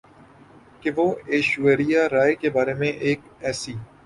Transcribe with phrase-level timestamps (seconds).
[0.81, 3.73] کہ وہ ایشوریا رائے کے بارے میں ایک ایسی